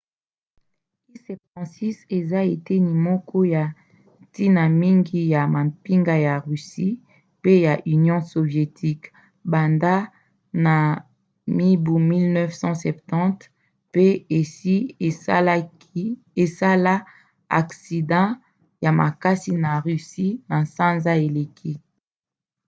[1.13, 3.65] il-76 eza eteni moko ya
[4.23, 6.99] ntina mingi ya mampinga ya russie
[7.41, 9.07] pe ya union sovietique
[9.51, 9.93] banda
[10.65, 10.75] na
[11.57, 13.37] mibu 1970
[13.93, 14.05] pe
[14.39, 14.77] esi
[16.43, 16.95] esala
[17.59, 18.21] aksida
[18.83, 21.71] ya maksi na russie na sanza eleki